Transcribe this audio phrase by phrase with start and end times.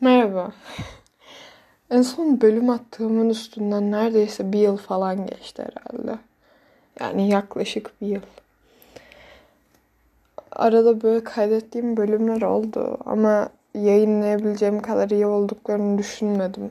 [0.00, 0.52] Merhaba.
[1.90, 6.18] En son bölüm attığımın üstünden neredeyse bir yıl falan geçti herhalde.
[7.00, 8.20] Yani yaklaşık bir yıl.
[10.52, 16.70] Arada böyle kaydettiğim bölümler oldu ama yayınlayabileceğim kadar iyi olduklarını düşünmedim.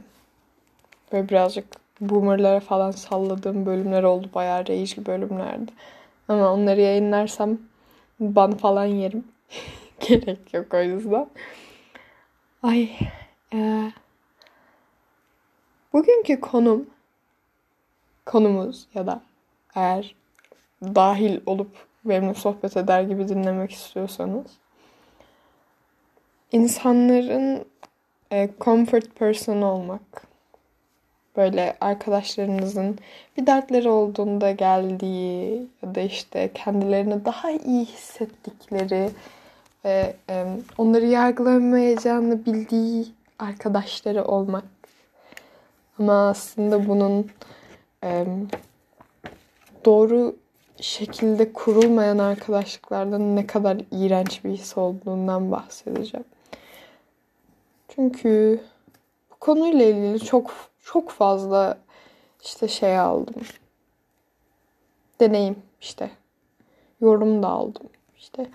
[1.11, 1.65] Böyle birazcık
[2.01, 4.29] boomerlara falan salladığım bölümler oldu.
[4.35, 5.71] Bayağı rage'li bölümlerdi.
[6.27, 7.57] Ama onları yayınlarsam
[8.19, 9.23] ban falan yerim.
[9.99, 11.27] Gerek yok o yüzden.
[12.65, 12.89] Ay.
[13.53, 13.91] Ee,
[15.93, 16.89] bugünkü konum
[18.25, 19.21] konumuz ya da
[19.75, 20.15] eğer
[20.83, 24.45] dahil olup benimle sohbet eder gibi dinlemek istiyorsanız
[26.51, 27.65] insanların
[28.31, 30.27] e, comfort person olmak.
[31.37, 32.99] Böyle arkadaşlarınızın
[33.37, 39.09] bir dertleri olduğunda geldiği ya da işte kendilerini daha iyi hissettikleri
[39.85, 40.45] ve e,
[40.77, 43.07] onları yargılamayacağını bildiği
[43.39, 44.63] arkadaşları olmak.
[45.99, 47.31] Ama aslında bunun
[48.03, 48.25] e,
[49.85, 50.35] doğru
[50.81, 56.25] şekilde kurulmayan arkadaşlıklardan ne kadar iğrenç bir his olduğundan bahsedeceğim.
[57.87, 58.61] Çünkü
[59.31, 60.51] bu konuyla ilgili çok
[60.83, 61.77] çok fazla
[62.43, 63.35] işte şey aldım.
[65.19, 66.11] Deneyim işte.
[67.01, 67.89] Yorum da aldım.
[68.17, 68.47] İşte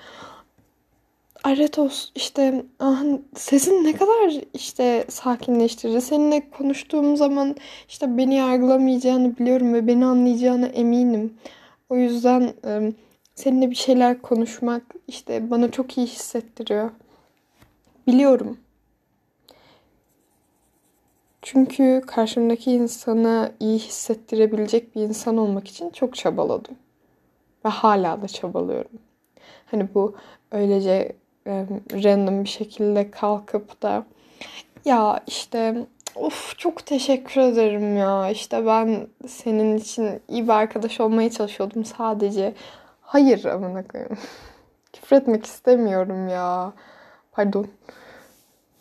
[1.44, 3.02] Aretos işte ah,
[3.36, 6.00] sesin ne kadar işte sakinleştirici.
[6.00, 7.56] Seninle konuştuğum zaman
[7.88, 11.34] işte beni yargılamayacağını biliyorum ve beni anlayacağına eminim.
[11.88, 12.54] O yüzden
[13.34, 16.90] seninle bir şeyler konuşmak işte bana çok iyi hissettiriyor.
[18.06, 18.58] Biliyorum.
[21.42, 26.74] Çünkü karşımdaki insana iyi hissettirebilecek bir insan olmak için çok çabaladım.
[27.64, 28.98] Ve hala da çabalıyorum.
[29.66, 30.14] Hani bu
[30.52, 34.04] öylece random bir şekilde kalkıp da
[34.84, 41.30] ya işte of çok teşekkür ederim ya işte ben senin için iyi bir arkadaş olmaya
[41.30, 42.54] çalışıyordum sadece.
[43.00, 44.18] Hayır amına koyayım.
[44.92, 46.72] Küfür etmek istemiyorum ya.
[47.32, 47.66] Pardon.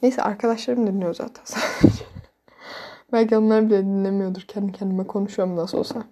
[0.02, 2.04] Neyse arkadaşlarım dinliyor zaten sadece.
[3.12, 4.42] Belki onlar bile dinlemiyordur.
[4.42, 6.04] Kendi kendime konuşuyorum nasıl olsa.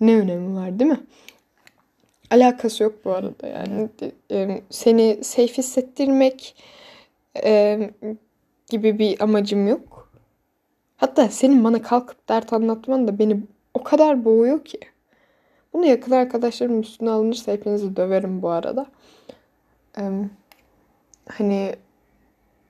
[0.00, 1.00] Ne önemi var değil mi?
[2.30, 3.88] Alakası yok bu arada yani.
[4.70, 6.56] Seni safe hissettirmek
[8.70, 10.12] gibi bir amacım yok.
[10.96, 13.40] Hatta senin bana kalkıp dert anlatman da beni
[13.74, 14.80] o kadar boğuyor ki.
[15.72, 18.86] Bunu yakın arkadaşlarım üstüne alınırsa hepinizi döverim bu arada.
[21.28, 21.74] Hani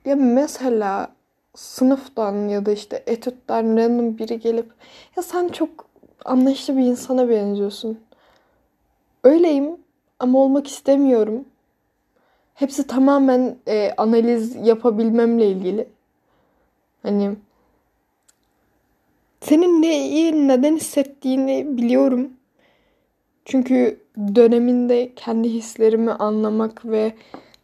[0.05, 1.11] ya mesela
[1.55, 4.71] sınıftan ya da işte etütten random biri gelip
[5.17, 5.69] ya sen çok
[6.25, 7.99] anlayışlı bir insana benziyorsun.
[9.23, 9.77] Öyleyim
[10.19, 11.45] ama olmak istemiyorum.
[12.53, 15.87] Hepsi tamamen e, analiz yapabilmemle ilgili.
[17.03, 17.35] Hani
[19.41, 22.33] senin neyi neden hissettiğini biliyorum.
[23.45, 23.99] Çünkü
[24.35, 27.13] döneminde kendi hislerimi anlamak ve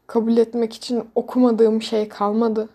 [0.08, 2.70] kabul etmek için okumadığım şey kalmadı.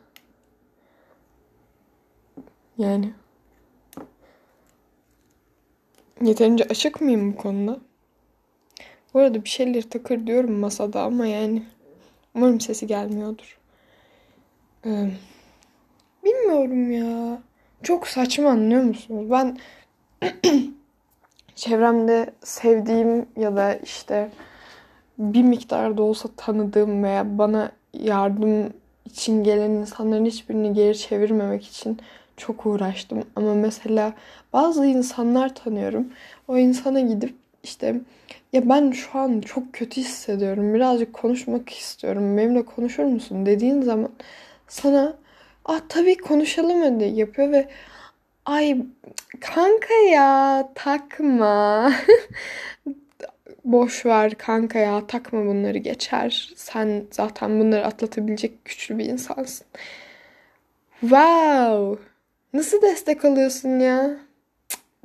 [2.78, 3.12] Yani
[6.22, 7.80] yeterince açık mıyım bu konuda?
[9.15, 11.62] Bu arada bir şeyleri takır diyorum masada ama yani
[12.34, 13.59] umarım sesi gelmiyordur.
[14.87, 15.10] Ee,
[16.25, 17.43] bilmiyorum ya.
[17.82, 19.31] Çok saçma anlıyor musunuz?
[19.31, 19.59] Ben
[21.54, 24.31] çevremde sevdiğim ya da işte
[25.19, 28.72] bir miktar da olsa tanıdığım veya bana yardım
[29.04, 31.99] için gelen insanların hiçbirini geri çevirmemek için
[32.37, 33.25] çok uğraştım.
[33.37, 34.12] Ama mesela
[34.53, 36.09] bazı insanlar tanıyorum.
[36.49, 38.00] O insana gidip işte
[38.53, 40.75] ya ben şu an çok kötü hissediyorum.
[40.75, 42.37] Birazcık konuşmak istiyorum.
[42.37, 44.12] Benimle konuşur musun dediğin zaman
[44.69, 45.16] sana
[45.65, 47.69] ah tabii konuşalım hadi yapıyor ve
[48.44, 48.82] ay
[49.41, 51.93] kanka ya takma.
[53.65, 56.53] Boş ver kanka ya takma bunları geçer.
[56.56, 59.66] Sen zaten bunları atlatabilecek güçlü bir insansın.
[61.00, 62.02] Wow.
[62.52, 64.17] Nasıl destek alıyorsun ya?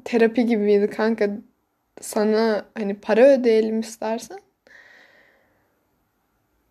[0.06, 1.30] Terapi gibiydi kanka
[2.02, 4.40] sana hani para ödeyelim istersen.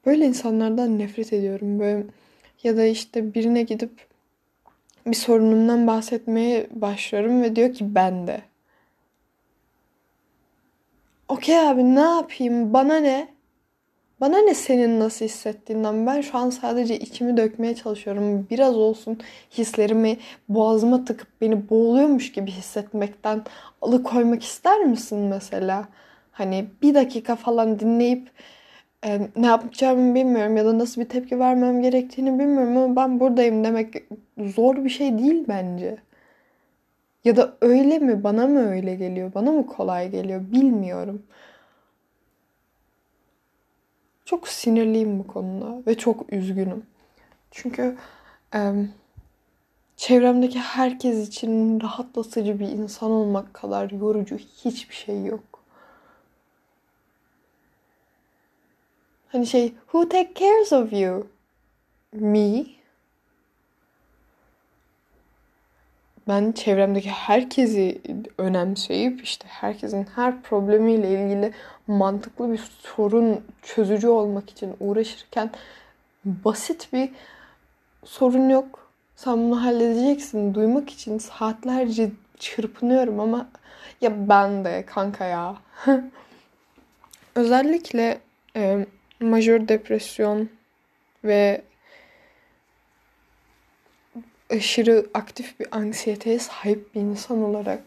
[0.07, 1.81] Böyle insanlardan nefret ediyorum.
[1.81, 2.05] Böyle
[2.63, 4.07] ya da işte birine gidip
[5.07, 8.43] bir sorunumdan bahsetmeye başlıyorum ve diyor ki ben de.
[11.29, 12.73] Okey abi ne yapayım?
[12.73, 13.34] Bana ne?
[14.21, 16.07] Bana ne senin nasıl hissettiğinden?
[16.07, 18.47] Ben şu an sadece içimi dökmeye çalışıyorum.
[18.51, 19.19] Biraz olsun
[19.59, 20.17] hislerimi
[20.49, 23.43] boğazıma tıkıp beni boğuluyormuş gibi hissetmekten
[23.83, 25.89] alıkoymak ister misin mesela?
[26.33, 28.31] Hani bir dakika falan dinleyip
[29.07, 33.65] e, ne yapacağımı bilmiyorum ya da nasıl bir tepki vermem gerektiğini bilmiyorum ama ben buradayım
[33.65, 33.95] demek
[34.39, 35.97] zor bir şey değil bence.
[37.25, 38.25] Ya da öyle mi?
[38.25, 39.35] Bana mı öyle geliyor?
[39.35, 40.41] Bana mı kolay geliyor?
[40.53, 41.23] Bilmiyorum.
[44.25, 46.87] Çok sinirliyim bu konuda ve çok üzgünüm.
[47.51, 47.97] Çünkü
[48.55, 48.73] e,
[49.97, 55.45] çevremdeki herkes için rahatlatıcı bir insan olmak kadar yorucu hiçbir şey yok.
[59.29, 61.27] Hani şey who take cares of you?
[62.13, 62.65] Me.
[66.29, 68.01] Ben çevremdeki herkesi
[68.39, 71.53] önemseyip işte herkesin her problemiyle ilgili
[71.87, 75.51] mantıklı bir sorun çözücü olmak için uğraşırken
[76.25, 77.11] basit bir
[78.05, 78.91] sorun yok.
[79.17, 80.55] Sen bunu halledeceksin.
[80.55, 83.49] Duymak için saatlerce çırpınıyorum ama
[84.01, 85.57] ya ben de kanka ya.
[87.35, 88.19] Özellikle
[88.57, 88.87] e,
[89.21, 90.49] majör depresyon
[91.25, 91.63] ve
[94.51, 97.83] aşırı aktif bir anksiyeteye sahip bir insan olarak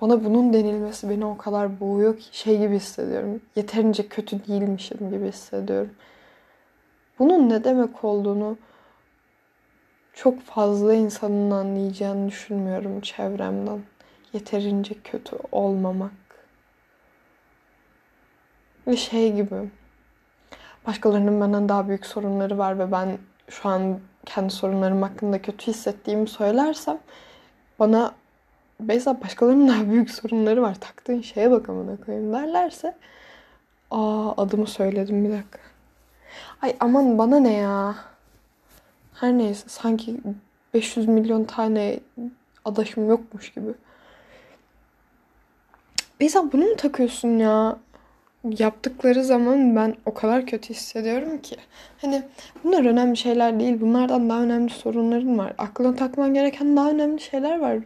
[0.00, 3.40] bana bunun denilmesi beni o kadar boğuyor ki şey gibi hissediyorum.
[3.56, 5.90] Yeterince kötü değilmişim gibi hissediyorum.
[7.18, 8.58] Bunun ne demek olduğunu
[10.14, 13.80] çok fazla insanın anlayacağını düşünmüyorum çevremden.
[14.32, 16.12] Yeterince kötü olmamak.
[18.86, 19.70] Ve şey gibi
[20.86, 23.18] başkalarının benden daha büyük sorunları var ve ben
[23.48, 26.98] şu an kendi sorunlarım hakkında kötü hissettiğimi söylersem
[27.78, 28.12] bana
[28.80, 30.80] Beyza başkalarının daha büyük sorunları var.
[30.80, 32.96] Taktığın şeye bak amına koyayım derlerse
[33.90, 35.58] aa adımı söyledim bir dakika.
[36.62, 37.94] Ay aman bana ne ya.
[39.14, 40.20] Her neyse sanki
[40.74, 42.00] 500 milyon tane
[42.64, 43.70] adaşım yokmuş gibi.
[46.20, 47.76] Beyza bunu mu takıyorsun ya?
[48.44, 51.56] Yaptıkları zaman ben o kadar kötü hissediyorum ki.
[52.00, 52.22] Hani
[52.64, 53.80] bunlar önemli şeyler değil.
[53.80, 55.52] Bunlardan daha önemli sorunların var.
[55.58, 57.78] Aklına takman gereken daha önemli şeyler var.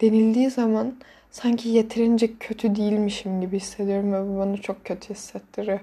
[0.00, 0.94] Denildiği zaman
[1.30, 5.80] sanki yeterince kötü değilmişim gibi hissediyorum ve bu bana çok kötü hissettiriyor.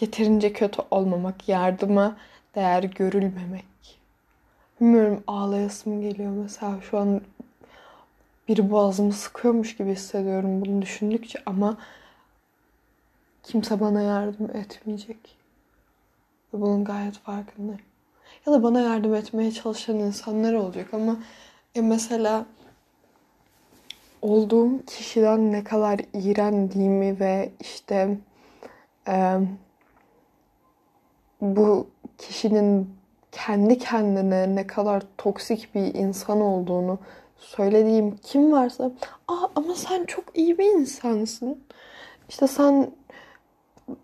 [0.00, 2.16] Yeterince kötü olmamak, yardıma
[2.54, 3.64] değer görülmemek.
[4.80, 7.20] Bilmiyorum ağlayasım geliyor mesela şu an
[8.48, 11.76] bir boğazımı sıkıyormuş gibi hissediyorum bunu düşündükçe ama
[13.44, 15.36] kimse bana yardım etmeyecek.
[16.54, 17.80] Ve bunun gayet farkındayım.
[18.46, 21.16] Ya da bana yardım etmeye çalışan insanlar olacak ama
[21.74, 22.46] ya mesela
[24.22, 28.18] olduğum kişiden ne kadar iğrendiğimi ve işte
[29.08, 29.38] e,
[31.40, 31.86] bu
[32.18, 32.90] kişinin
[33.32, 36.98] kendi kendine ne kadar toksik bir insan olduğunu
[37.38, 38.90] söylediğim kim varsa
[39.28, 41.58] Aa, ama sen çok iyi bir insansın.
[42.28, 42.90] İşte sen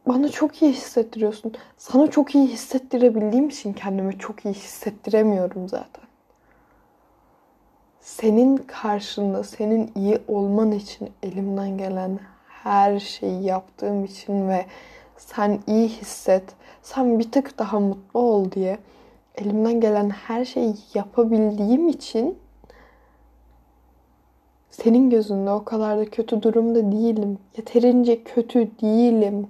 [0.06, 1.52] bana çok iyi hissettiriyorsun.
[1.76, 6.04] Sana çok iyi hissettirebildiğim için kendimi çok iyi hissettiremiyorum zaten.
[8.00, 12.18] Senin karşında, senin iyi olman için elimden gelen
[12.48, 14.66] her şeyi yaptığım için ve
[15.16, 16.44] sen iyi hisset,
[16.82, 18.78] sen bir tık daha mutlu ol diye
[19.34, 22.38] elimden gelen her şeyi yapabildiğim için
[24.70, 27.38] senin gözünde o kadar da kötü durumda değilim.
[27.56, 29.48] Yeterince kötü değilim.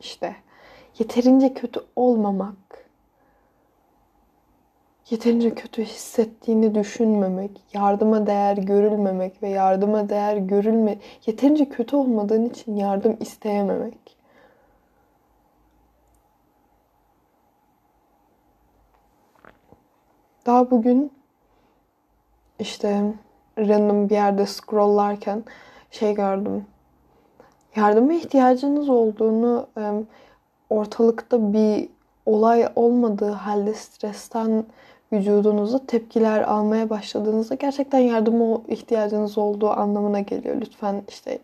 [0.00, 0.36] İşte
[0.98, 2.90] yeterince kötü olmamak,
[5.10, 12.76] yeterince kötü hissettiğini düşünmemek, yardıma değer görülmemek ve yardıma değer görülme, yeterince kötü olmadığın için
[12.76, 14.16] yardım isteyememek.
[20.46, 21.12] Daha bugün
[22.58, 23.14] işte
[23.58, 25.44] random bir yerde scrolllarken
[25.90, 26.66] şey gördüm
[27.76, 29.66] yardıma ihtiyacınız olduğunu
[30.70, 31.88] ortalıkta bir
[32.26, 34.64] olay olmadığı halde stresten
[35.12, 40.56] vücudunuza tepkiler almaya başladığınızda gerçekten yardıma ihtiyacınız olduğu anlamına geliyor.
[40.60, 41.38] Lütfen işte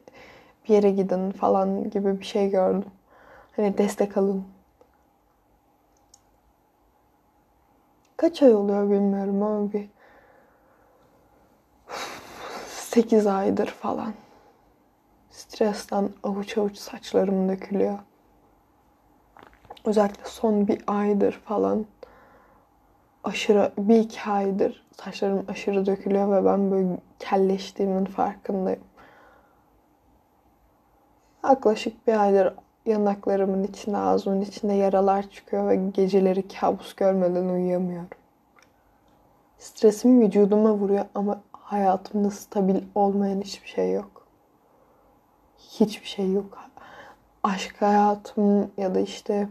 [0.64, 2.85] bir yere gidin falan gibi bir şey gördüm.
[3.56, 4.45] Hani destek alın.
[8.16, 9.88] Kaç ay oluyor bilmiyorum ama bir
[12.68, 14.12] 8 aydır falan.
[15.57, 17.99] Stresten avuç avuç saçlarım dökülüyor.
[19.85, 21.87] Özellikle son bir aydır falan
[23.25, 28.81] aşırı bir iki aydır saçlarım aşırı dökülüyor ve ben böyle kelleştiğimin farkındayım.
[31.45, 32.55] Yaklaşık bir aydır
[32.87, 38.09] yanaklarımın içinde, ağzımın içinde yaralar çıkıyor ve geceleri kabus görmeden uyuyamıyorum.
[39.59, 44.25] Stresim vücuduma vuruyor ama hayatımda stabil olmayan hiçbir şey yok
[45.59, 46.59] hiçbir şey yok.
[47.45, 49.49] aşk hayatım ya da işte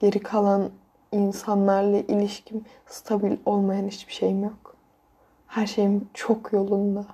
[0.00, 0.70] geri kalan
[1.12, 4.76] insanlarla ilişkim stabil olmayan hiçbir şeyim yok.
[5.46, 7.04] Her şeyim çok yolunda.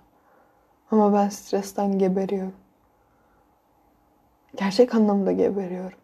[0.91, 2.55] Ama ben stresten geberiyorum.
[4.57, 5.99] Gerçek anlamda geberiyorum.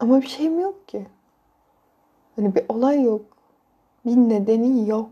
[0.00, 1.06] Ama bir şeyim yok ki.
[2.36, 3.24] Hani bir olay yok.
[4.06, 5.10] Bir nedeni yok.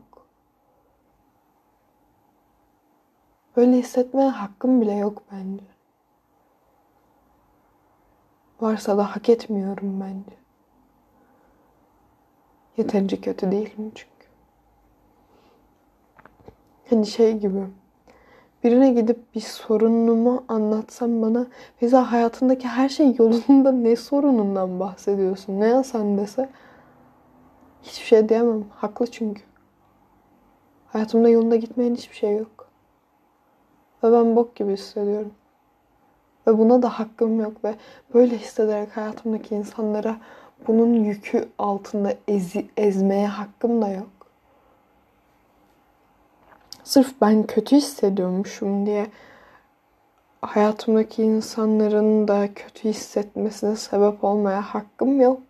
[3.56, 5.64] Böyle hissetmeye hakkım bile yok bence.
[8.60, 10.36] Varsa da hak etmiyorum bence.
[12.76, 14.26] Yeterince kötü değilim çünkü.
[16.90, 17.66] Hani şey gibi.
[18.64, 25.60] Birine gidip bir sorunumu anlatsam bana Feyza hayatındaki her şey yolunda ne sorunundan bahsediyorsun?
[25.60, 26.48] Ne ya dese
[27.82, 28.64] hiçbir şey diyemem.
[28.70, 29.42] Haklı çünkü.
[30.86, 32.61] Hayatımda yolunda gitmeyen hiçbir şey yok.
[34.04, 35.32] Ve ben bok gibi hissediyorum.
[36.46, 37.74] Ve buna da hakkım yok ve
[38.14, 40.16] böyle hissederek hayatımdaki insanlara
[40.66, 44.08] bunun yükü altında ezi, ezmeye hakkım da yok.
[46.84, 49.06] Sırf ben kötü hissediyormuşum diye
[50.42, 55.42] hayatımdaki insanların da kötü hissetmesine sebep olmaya hakkım yok.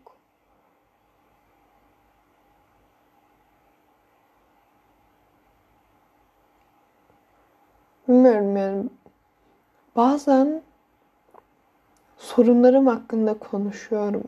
[8.13, 8.85] Bilmiyorum yani.
[9.97, 10.63] Bazen
[12.19, 14.25] sorunlarım hakkında konuşuyorum.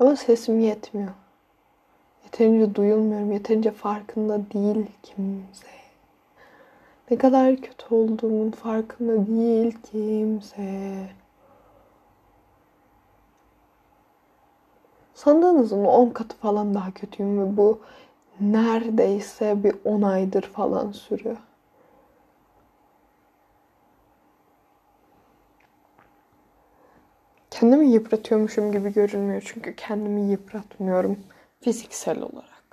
[0.00, 1.12] Ama sesim yetmiyor.
[2.24, 3.32] Yeterince duyulmuyorum.
[3.32, 5.66] Yeterince farkında değil kimse.
[7.10, 11.08] Ne kadar kötü olduğumun farkında değil kimse.
[15.14, 17.80] Sandığınızın 10 katı falan daha kötüyüm ve bu
[18.40, 21.36] neredeyse bir 10 aydır falan sürüyor.
[27.50, 31.18] Kendimi yıpratıyormuşum gibi görünmüyor çünkü kendimi yıpratmıyorum
[31.60, 32.64] fiziksel olarak.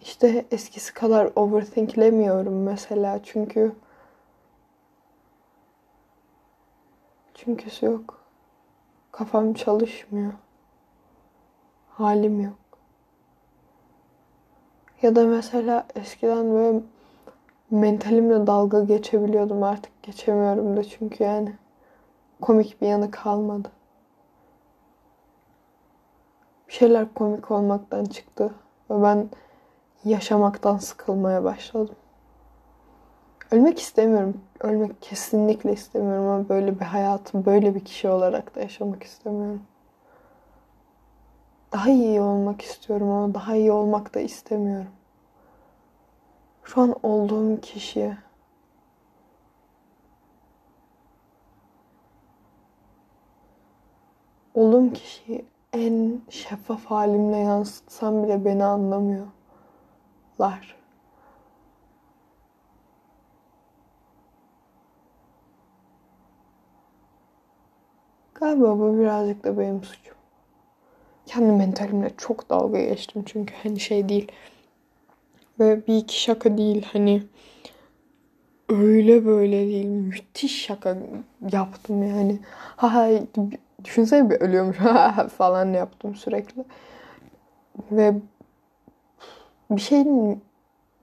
[0.00, 3.72] İşte eskisi kadar overthinklemiyorum mesela çünkü
[7.34, 8.24] çünküsü yok.
[9.12, 10.32] Kafam çalışmıyor.
[11.88, 12.59] Halim yok.
[15.02, 16.80] Ya da mesela eskiden böyle
[17.70, 19.62] mentalimle dalga geçebiliyordum.
[19.62, 21.52] Artık geçemiyorum da çünkü yani
[22.40, 23.68] komik bir yanı kalmadı.
[26.68, 28.54] Bir şeyler komik olmaktan çıktı
[28.90, 29.30] ve ben
[30.04, 31.96] yaşamaktan sıkılmaya başladım.
[33.50, 34.40] Ölmek istemiyorum.
[34.60, 39.62] Ölmek kesinlikle istemiyorum ama böyle bir hayatı böyle bir kişi olarak da yaşamak istemiyorum.
[41.72, 44.90] Daha iyi olmak istiyorum ama daha iyi olmak da istemiyorum.
[46.64, 48.16] Şu an olduğum kişi
[54.54, 59.30] olduğum kişiyi en şeffaf halimle yansıtsam bile beni anlamıyorlar.
[68.34, 70.19] Galiba bu birazcık da benim suçum.
[71.30, 74.32] Kendi mentalimle çok dalga geçtim çünkü hani şey değil.
[75.60, 77.22] Ve bir iki şaka değil hani
[78.68, 79.86] öyle böyle değil.
[79.86, 80.96] Müthiş şaka
[81.52, 82.38] yaptım yani.
[82.76, 83.08] Ha ha
[83.84, 84.76] düşünsene bir ölüyormuş
[85.36, 86.64] falan yaptım sürekli.
[87.90, 88.14] Ve
[89.70, 90.42] bir şeyin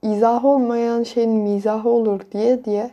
[0.01, 2.91] izah olmayan şeyin mizahı olur diye diye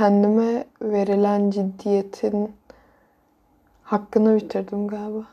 [0.00, 2.56] kendime verilen ciddiyetin
[3.82, 5.26] hakkını bitirdim galiba.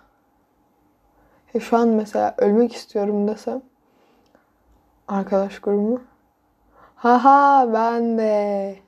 [1.53, 3.62] E şu an mesela ölmek istiyorum desem
[5.07, 6.01] arkadaş grubumu
[6.95, 8.79] haha ben de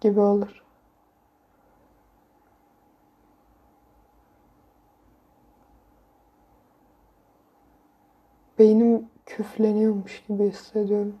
[0.00, 0.64] gibi olur.
[8.58, 11.18] Beynim küfleniyormuş gibi hissediyorum.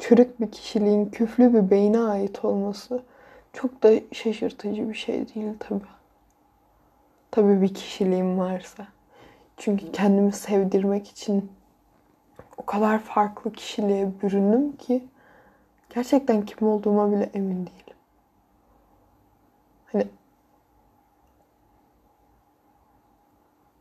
[0.00, 3.02] Çürük bir kişiliğin küflü bir beyne ait olması
[3.52, 5.84] çok da şaşırtıcı bir şey değil tabi.
[7.30, 8.86] Tabi bir kişiliğim varsa.
[9.56, 11.52] Çünkü kendimi sevdirmek için
[12.56, 15.04] o kadar farklı kişiliğe büründüm ki
[15.94, 17.96] gerçekten kim olduğuma bile emin değilim.
[19.92, 20.06] Hani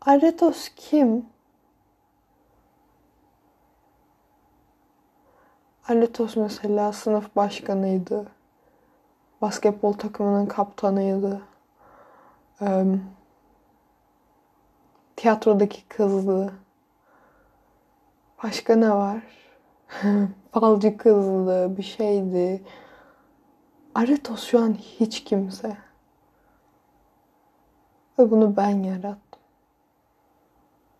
[0.01, 1.25] Aretos kim?
[5.89, 8.25] Aretos mesela sınıf başkanıydı.
[9.41, 11.41] basketbol takımının kaptanıydı.
[12.61, 12.85] Ee,
[15.15, 16.53] tiyatrodaki kızdı.
[18.43, 19.21] Başka ne var?
[20.51, 22.63] Falcı kızdı, bir şeydi.
[23.95, 25.77] Aretos şu an hiç kimse.
[28.19, 29.28] Ve bunu ben yarattım.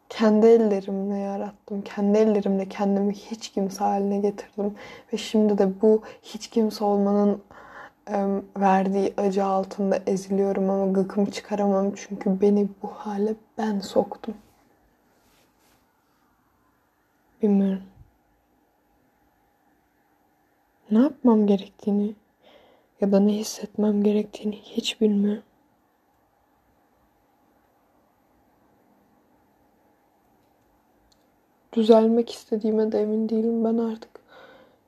[0.10, 1.82] Kendi ellerimle yarattım.
[1.82, 4.76] Kendi ellerimle kendimi hiç kimse haline getirdim.
[5.14, 7.42] Ve şimdi de bu hiç kimse olmanın
[8.58, 11.92] verdiği acı altında eziliyorum ama gıkımı çıkaramam.
[11.96, 14.36] Çünkü beni bu hale ben soktum.
[17.42, 17.84] Bilmiyorum.
[20.92, 22.16] Ne yapmam gerektiğini
[23.02, 25.44] ya da ne hissetmem gerektiğini hiç bilmiyorum.
[31.74, 33.66] Düzelmek istediğime de emin değilim.
[33.66, 34.12] Ben artık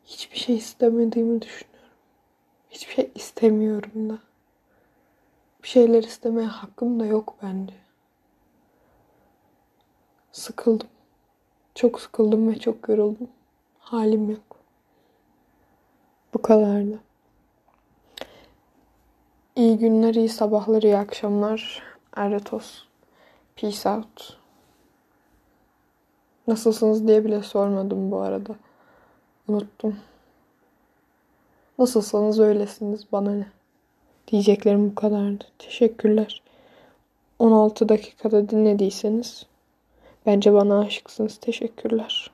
[0.06, 1.90] hiçbir şey istemediğimi düşünüyorum.
[2.70, 4.18] Hiçbir şey istemiyorum da.
[5.64, 7.74] Bir şeyler istemeye hakkım da yok bence.
[10.32, 10.88] Sıkıldım.
[11.76, 13.30] Çok sıkıldım ve çok yoruldum.
[13.80, 14.58] Halim yok.
[16.34, 17.00] Bu kadardı.
[19.56, 21.84] İyi günler, iyi sabahlar, iyi akşamlar.
[22.16, 22.84] Erretos.
[23.56, 24.41] Peace out.
[26.52, 28.56] Nasılsınız diye bile sormadım bu arada.
[29.48, 29.96] Unuttum.
[31.80, 33.48] Nasılsanız öylesiniz bana ne.
[34.28, 35.44] Diyeceklerim bu kadardı.
[35.60, 36.42] Teşekkürler.
[37.40, 39.46] 16 dakikada dinlediyseniz
[40.26, 41.38] bence bana aşıksınız.
[41.38, 42.32] Teşekkürler.